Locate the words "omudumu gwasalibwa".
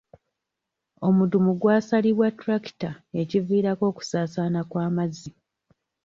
1.07-2.27